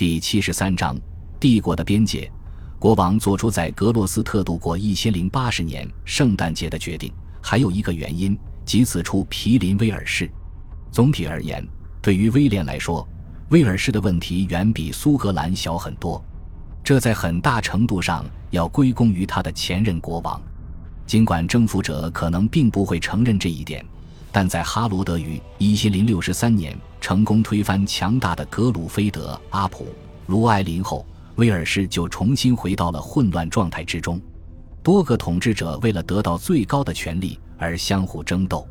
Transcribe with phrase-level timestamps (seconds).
[0.00, 0.98] 第七十三章
[1.38, 2.32] 帝国的边界。
[2.78, 8.34] 国王做出在格洛斯特度过一千零八十年圣诞节的决定，还有一个原因，
[8.64, 10.30] 即此处毗邻威尔士。
[10.90, 11.62] 总体而言，
[12.00, 13.06] 对于威廉来说，
[13.50, 16.24] 威尔士的问题远比苏格兰小很多。
[16.82, 20.40] 这在很大程度上要归功于他的前任国王。
[21.04, 23.84] 尽管征服者可能并不会承认这一点，
[24.32, 29.88] 但在哈罗德于一千零六十三年成功推翻强大的格鲁菲德阿普
[30.26, 31.06] 卢埃林后。
[31.36, 34.20] 威尔士就重新回到了混乱状态之中，
[34.82, 38.68] 多个统治者为了得到最高的权力而相互争斗，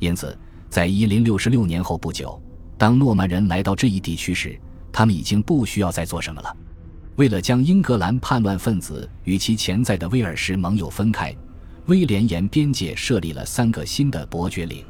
[0.00, 0.36] 因此，
[0.68, 2.42] 在一零六十六年后不久，
[2.76, 4.58] 当诺曼人来到这一地区时，
[4.90, 6.56] 他们已经不需要再做什么了。
[7.14, 11.32] 为了将英格兰叛乱分子与其潜在的威尔士盟友分开，
[11.86, 14.84] 威廉沿边界设立了三个新的伯爵领。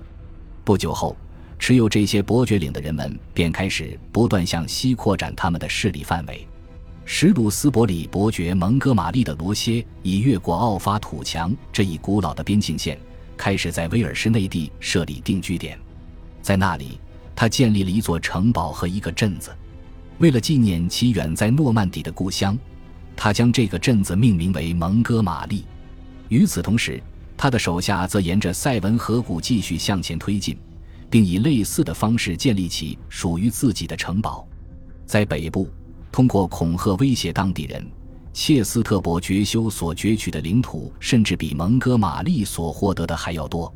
[0.70, 1.16] 不久后，
[1.58, 6.46] 持有这些伯爵领的人们便开始不断向西扩展他们的势力范围。
[7.04, 12.96] 史鲁斯伯里伯爵蒙哥马利的罗歇已越过奥法土墙这一古老的边境线，
[13.36, 15.76] 开始在威尔士内地设立定居点。
[16.40, 17.00] 在那里，
[17.34, 19.50] 他建立了一座城堡和一个镇子。
[20.18, 22.56] 为了纪念其远在诺曼底的故乡，
[23.16, 25.64] 他将这个镇子命名为蒙哥马利。
[26.28, 27.02] 与此同时，
[27.42, 30.54] 他的手下则沿着塞文河谷继续向前推进，
[31.08, 34.46] 并以类似的方式建立起属于自己的城堡。
[35.06, 35.66] 在北部。
[36.12, 37.82] 通过恐吓威胁当地人，
[38.34, 43.72] 切斯特伯爵修所攫取的领土甚至比蒙哥马利所获得的还要多。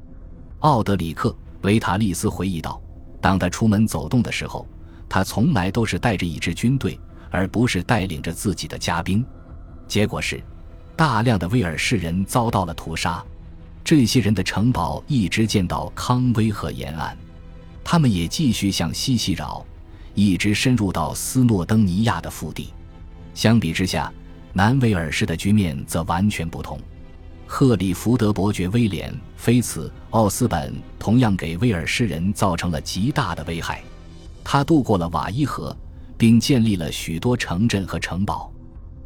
[0.59, 1.31] 奥德里克·
[1.63, 2.79] 维塔利斯回忆道
[3.19, 4.67] ：“当他出门走动的时候，
[5.09, 9.25] 他从来都是带着一支军队，而不是带领着自己的家兵。
[9.89, 10.43] 结果是，
[10.97, 13.25] 大量的威尔士人遭到了屠杀。
[13.85, 17.15] 这些人的城堡一直建到康威河沿岸，
[17.85, 19.65] 他们也继续向西西绕。”
[20.17, 22.73] 一直深入到斯诺登尼亚的腹地。
[23.35, 24.13] 相比之下，
[24.53, 26.79] 南威尔士的局面则完全不同。
[27.47, 33.83] 赫里福德伯爵威廉·菲茨奥斯本同样给威尔士人造成了极大的危害。
[34.45, 35.77] 他渡过了瓦伊河，
[36.17, 38.53] 并建立了许多城镇和城堡。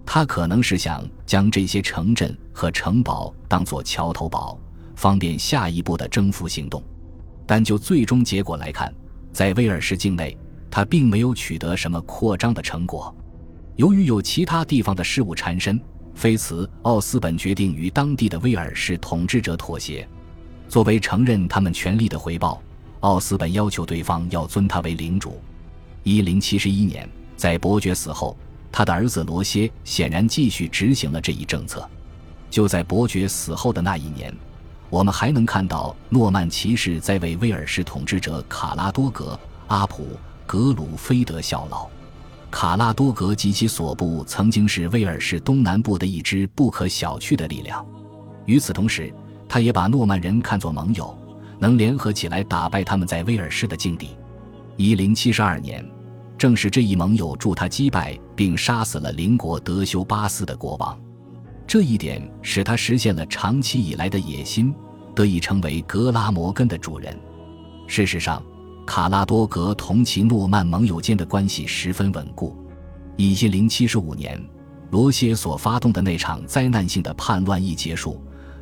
[0.04, 4.58] 他可能是想将这些城镇和城堡当作桥头堡，
[4.98, 6.82] 方便下一步的征服行动。
[7.47, 8.92] 但就最终结果来看，
[9.32, 10.36] 在威尔士境内。
[10.70, 13.12] 他并没有取得什么扩张的成果，
[13.76, 15.81] 由于有其他地方的事物缠身，
[16.14, 20.06] 菲茨奥斯本决定与当地的威尔士统治者妥协。
[20.69, 22.62] 作为承认他们权力的回报，
[23.00, 25.41] 奥斯本要求对方要尊他为领主。
[26.03, 28.36] 一零七十一年，在伯爵死后，
[28.70, 31.88] 他的儿子罗歇显然继续执行了这一政策。
[32.50, 34.32] 就在伯爵死后的那一年，
[34.91, 39.38] 我们还能看到诺曼骑士在为威尔士统治者卡拉多格
[39.69, 40.06] 阿普。
[40.47, 41.87] 格鲁菲德效劳，
[42.50, 47.84] 卡拉多格及其所部曾经是威尔士东南部的一支不可小觑的力量。
[48.47, 49.12] 与此同时，
[49.47, 51.15] 他也把诺曼人看作盟友，
[51.59, 54.16] 能联合起来打败他们在威尔士的境地。
[54.78, 55.87] 一零七十二年，
[56.38, 60.98] 正是这一盟友助他击败并杀死了邻国德修巴斯的国王，
[61.68, 64.74] 这一点使他实现了长期以来的野心，
[65.14, 67.16] 得以成为格拉摩根的主人。
[67.86, 68.42] 事实上。
[68.86, 72.56] 卡拉多格同其诺曼盟友间的关系十分稳固。
[73.18, 74.42] 一千零七十五年，
[74.90, 78.18] 罗歇所发动的那场灾难性的叛乱一结束，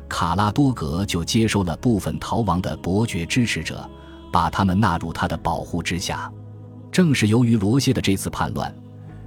[0.09, 3.89] 卡拉多格就接收了部分逃亡的伯爵支持者，
[4.29, 6.29] 把他们纳入他的保护之下。
[6.91, 8.75] 正是由于罗歇的这次叛乱，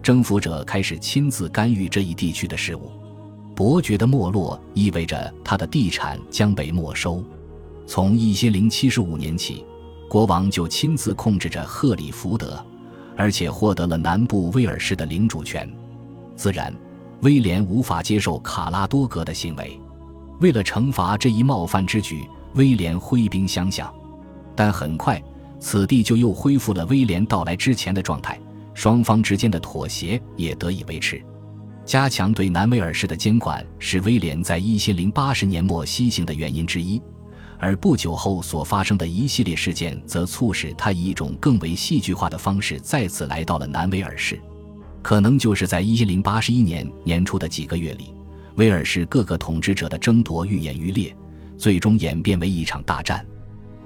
[0.02, 2.92] 征服者开始亲自干预这一地区的事务。
[3.54, 7.22] 伯爵的没落意味着他的地产将被没收。
[7.86, 9.64] 从一千零七十五年起。
[10.08, 12.60] 国王就亲自控制着赫里福德，
[13.16, 15.72] 而且获得了南部威尔士的领主权。
[16.34, 16.74] 自然，
[17.20, 19.80] 威廉无法接受卡拉多格的行为。
[20.40, 23.88] 为了惩罚这一冒犯之举，威廉挥兵相向。
[24.56, 25.22] 但很快，
[25.60, 28.36] 此地就又恢复了威廉到来之前的状态。
[28.74, 31.24] 双方之间的妥协也得以维持。
[31.90, 37.02] 加强对南威尔士的监管是威廉在一千零八十年末西行的原因之一。
[37.58, 44.40] 而不久后所发生的一系列事件，则促使他以一种更为戏剧化的方式再次来到了南威尔士。
[45.02, 48.14] 可能就是在一零八十一年年初的几个月里，
[48.54, 51.12] 威尔士各个统治者的争夺愈演愈烈，
[51.58, 53.26] 最终演变为一场大战。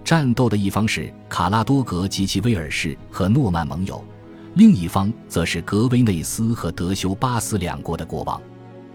[0.05, 4.05] 战斗的一方是卡拉多格及其威尔士和诺曼盟友，
[4.56, 8.41] 另一方则是格威内斯和德修巴斯两国的国王。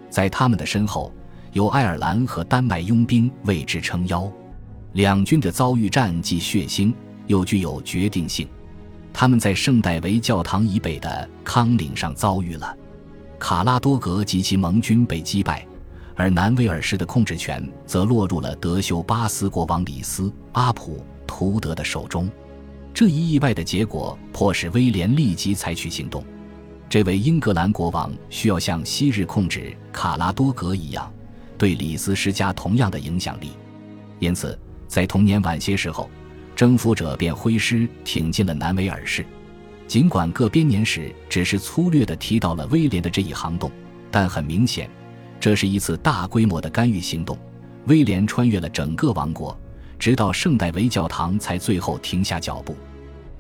[0.10, 1.12] 在他们的身后，
[1.52, 4.32] 有爱尔兰和丹麦佣兵为之撑腰。
[4.94, 6.94] 两军的遭遇战既血腥
[7.28, 8.48] 又具有决定性。
[9.12, 12.76] 他们在圣代维教堂以北的康岭上遭遇了
[13.38, 15.66] 卡拉多格及其盟军被击败，
[16.16, 22.30] 而南威尔士的控制权则落入了德修巴斯国王里斯阿普图德的手中。
[23.00, 26.22] 这一意外的结果迫使威廉立即采取行动。
[26.90, 31.10] 这位英格兰国王需要像昔日控制卡拉多格一样，
[31.58, 33.52] 对里斯施加同样的影响力。
[34.20, 36.10] 因此，在同年晚些时候，
[36.58, 39.26] 征服者便挥师挺进了南威尔士。
[39.88, 43.72] 尽管各编年史只是粗略地提到了威廉的这一行动，
[44.12, 44.90] 但很明显，
[45.40, 47.40] 这是一次大规模的干预行动。
[47.86, 49.58] 威廉穿越了整个王国，
[49.98, 52.76] 直到圣代维教堂才最后停下脚步。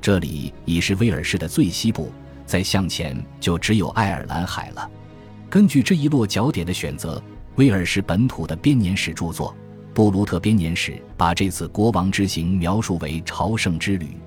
[0.01, 2.11] 这里已是威尔士的最西部。
[2.45, 4.89] 再向前就只有爱尔兰海了。
[5.51, 7.21] 根据这一落脚点的选择，
[7.57, 9.55] 威尔士本土的编年史著作
[9.93, 14.17] 《布鲁特编年史》把这次国王之行描述为朝圣之旅。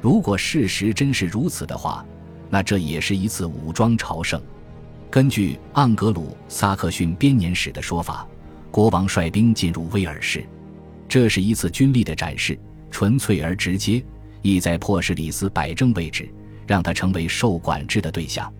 [0.00, 2.06] 如果事实真是如此的话，
[2.48, 4.40] 那这也是一次武装朝圣。
[5.10, 8.24] 根据盎格鲁撒克逊编年史的说法，
[8.70, 10.46] 国王率兵进入威尔士，
[11.08, 12.56] 这是一次军力的展示，
[12.92, 14.00] 纯粹而直接，
[14.54, 16.28] 意在迫使李斯摆正位置。
[16.66, 18.52] 让他成为受管制的对象。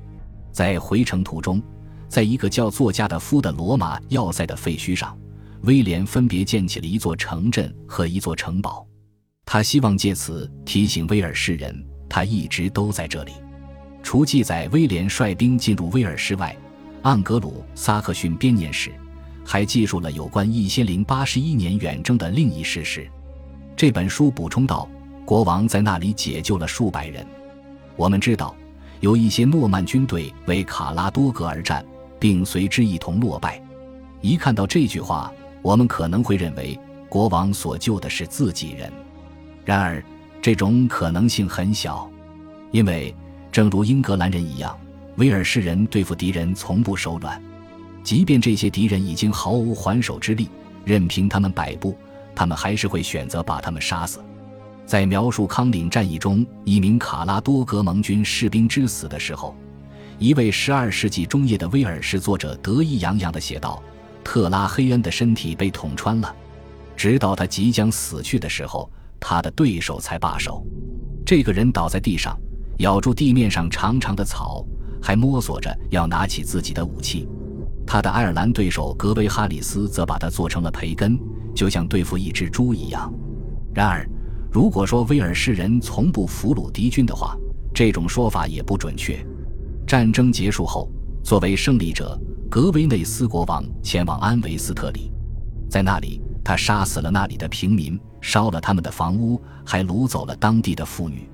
[0.53, 1.61] 在回程途中，
[2.09, 5.19] 在一个叫作家的夫的罗马要塞的废墟上，
[5.63, 8.87] 威廉分别建起了一座城镇和一座城堡。
[9.45, 13.33] 他希望借此提醒威尔士人，他一直都在这里。
[14.03, 16.57] 除记载威廉率兵进入威尔士外，
[17.03, 18.93] 盎格鲁撒克逊编年史
[19.45, 23.11] 还记述了有关一千零八十一年远征的另一事实。
[23.77, 24.89] 这本书补充道：
[25.27, 27.27] 国王在那里解救了数百人。
[27.97, 28.55] 我们知道，
[29.01, 31.85] 有一些诺曼军队为卡拉多格而战，
[32.21, 33.61] 并随之一同落败。
[34.21, 35.33] 一看到这句话，
[35.63, 36.79] 我们可能会认为
[37.09, 38.91] 国王所救的是自己人。
[39.65, 40.01] 然而，
[40.41, 42.09] 这种可能性很小，
[42.71, 43.13] 因为
[43.51, 44.79] 正如英格兰人一样，
[45.17, 47.43] 威尔士人对付敌人从不手软。
[48.05, 50.49] 即便这些敌人已经毫无还手之力，
[50.85, 51.99] 任凭他们摆布，
[52.33, 54.21] 他们还是会选择把他们杀死。
[54.87, 59.53] 在描述康岭战役中一名卡拉多格盟军士兵之死的时候，
[60.17, 63.83] 一位12世纪中叶的威尔士作者得意洋洋地写道
[64.23, 66.33] ：“特拉黑恩的身体被捅穿了，
[66.97, 68.89] 直到他即将死去的时候，
[69.19, 70.65] 他的对手才罢手。
[71.27, 72.39] 这个人倒在地上，
[72.79, 74.65] 咬住地面上长长的草，
[75.03, 77.29] 还摸索着要拿起自己的武器。
[77.85, 81.19] 他的爱尔兰对手格威哈里斯则把他做成了培根，
[81.57, 83.13] 就像对付一只猪一样。
[83.75, 84.09] 然而。”
[84.51, 87.37] 如果说威尔士人从不俘虏敌军的话，
[87.75, 89.19] 这种说法也不准确。
[89.87, 90.91] 战争结束后，
[91.23, 92.19] 作为胜利者，
[92.51, 95.13] 格维内斯国王前往安维斯特里，
[95.69, 101.29] 在那里，他杀死了那里的平民，烧了他们的房屋，还掳走了当地的妇女。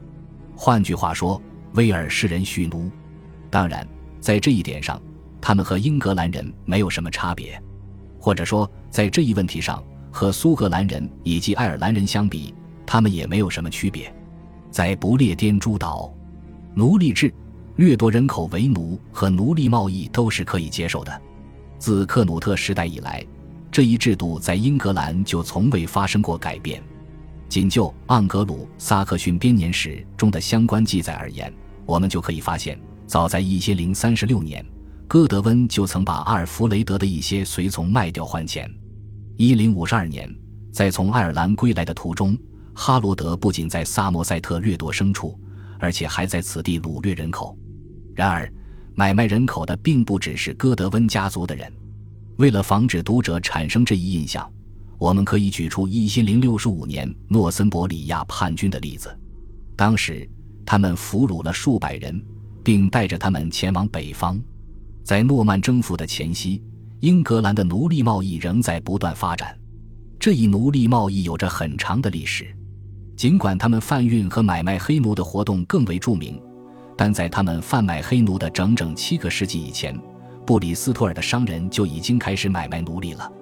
[0.57, 1.41] 换句话说，
[1.75, 2.91] 威尔士人蓄奴。
[3.49, 3.87] 当然，
[4.21, 5.01] 在这一点上，
[5.41, 7.61] 他们和英格兰人没有什么差别，
[8.19, 12.55] 或者说，在这一问题上，和苏格兰人以及爱尔兰人相比。
[12.93, 14.15] 他们也没有什么区别，
[14.71, 16.13] 在不列颠诸岛，
[16.75, 17.33] 奴隶制、
[17.77, 21.23] 掠夺人口为奴和奴隶贸易都是可以接受的。
[21.79, 23.25] 自克努特时代以来，
[23.71, 26.83] 这一制度在英格兰就从未发生过改变。
[27.49, 31.51] 仅就盎格鲁撒克逊编年史中的相关记载而言，
[31.87, 34.63] 我们就可以发现，早在一千零三十六年，
[35.09, 38.71] 戈德温就曾把阿尔弗雷德的一些随从卖掉换钱。
[39.39, 40.31] 一零五十二年，
[40.71, 42.37] 在从爱尔兰归来的途中。
[42.75, 45.39] 哈罗德不仅在萨默塞特掠夺牲畜，
[45.79, 47.57] 而且还在此地掳掠人口。
[48.15, 48.51] 然而，
[48.95, 51.73] 买卖人口的并不只是戈德温家族的人。
[52.37, 54.51] 为了防止读者产生这一印象，
[54.99, 59.17] 我们可以举出一千零六十五年诺森伯里亚叛军的例子。
[59.77, 60.29] 当时，
[60.65, 62.25] 他们俘虏了数百人，
[62.65, 64.41] 并带着他们前往北方。
[65.05, 66.63] 在诺曼征服的前夕，
[67.01, 69.57] 英格兰的奴隶贸易仍在不断发展。
[70.19, 72.55] 这一奴隶贸易有着很长的历史。
[73.23, 76.43] 尽管他们贩运和买卖黑奴的活动更为著名，
[76.97, 79.97] 但在他们贩卖黑奴的整整七个世纪以前，
[80.45, 83.33] 布里斯托尔的商人就已经开始买卖奴隶了。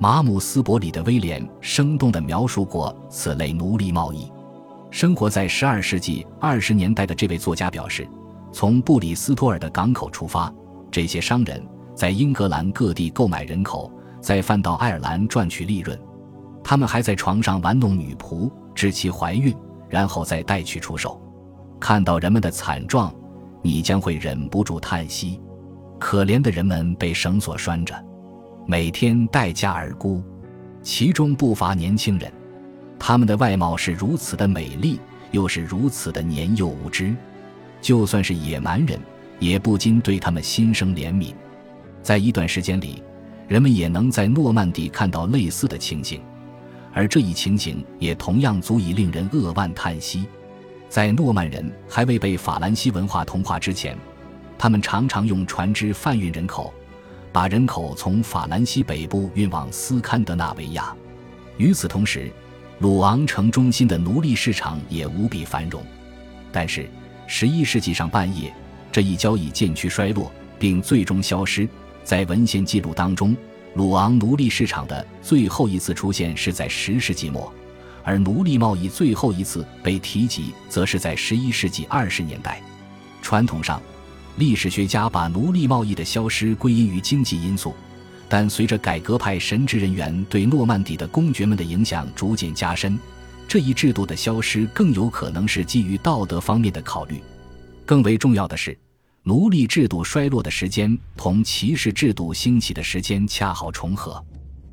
[0.00, 4.28] 马姆斯伯里的威廉生动地描述过此类奴隶贸易。
[4.90, 8.04] 生活在十二世纪二十年代的这位作家表示，
[8.50, 10.52] 从布里斯托尔的港口出发，
[10.90, 15.96] 这些商人在英格兰各地购买人口，再贩到爱尔兰赚取利润。
[16.64, 18.50] 他们还在床上玩弄女仆。
[18.80, 19.54] 使其怀孕，
[19.90, 21.20] 然后再带去出售。
[21.78, 23.14] 看到人们的惨状，
[23.60, 25.38] 你将会忍不住叹息：
[25.98, 27.94] 可怜的人们被绳索拴着，
[28.66, 30.22] 每天待价而沽。
[30.82, 32.32] 其中不乏年轻人，
[32.98, 34.98] 他们的外貌是如此的美丽，
[35.30, 37.14] 又是如此的年幼无知，
[37.82, 38.98] 就算是野蛮人，
[39.38, 41.34] 也不禁对他们心生怜悯。
[42.02, 43.02] 在一段时间里，
[43.46, 46.22] 人们也能在诺曼底看到类似的情景，
[46.92, 50.26] 而这一情景也同样足以令人扼腕叹息。
[50.88, 53.96] 在诺曼人还未被法兰西文化同化之前，
[54.58, 56.74] 他们常常用船只贩运人口，
[57.32, 60.94] 把人口从法兰西北部运往斯堪的纳维亚。
[61.56, 62.30] 与此同时，
[62.80, 65.82] 鲁昂城中心的奴隶市场也无比繁荣。
[66.50, 66.88] 但是，
[67.26, 68.52] 十一世纪上半叶，
[68.90, 71.68] 这一交易渐趋衰落，并最终消失。
[72.02, 73.36] 在文献记录当中，
[73.74, 77.52] 鲁昂奴隶市场的最后一次出现是在十世纪末。
[78.02, 82.60] 而奴隶贸易最后一次被提及，则是在十一世纪二十年代。
[83.20, 83.80] 传统上，
[84.38, 87.74] 历史学家把奴隶贸易的消失归因于经济因素，
[88.26, 92.98] 但随着改革派神职人员对诺曼底的公爵们的影响逐渐加深，
[93.46, 97.20] 这一制度的消失更有可能是基于道德方面的考虑。
[97.84, 98.76] 更为重要的是，
[99.22, 104.24] 奴隶制度衰落的时间同骑士制度兴起的时间恰好重合，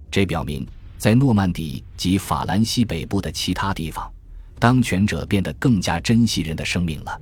[0.10, 0.66] 这表明。
[0.98, 4.12] 在诺曼底及法兰西北部的其他地方，
[4.58, 7.22] 当权者变得更加珍惜人的生命了。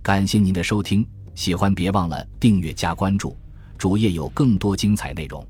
[0.00, 1.04] 感谢您的收听，
[1.34, 3.36] 喜欢别忘了订阅加关注，
[3.76, 5.44] 主页有更多精彩内容。